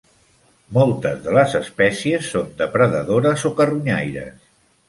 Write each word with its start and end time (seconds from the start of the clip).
Moltes 0.77 1.19
de 1.25 1.35
les 1.39 1.53
espècies 1.59 2.31
són 2.37 2.49
depredadores 2.63 3.47
o 3.51 3.55
carronyaires. 3.61 4.43